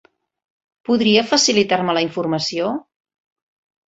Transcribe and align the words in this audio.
Podria 0.87 1.23
facilitar-me 1.31 1.95
la 1.97 2.03
informació? 2.05 2.71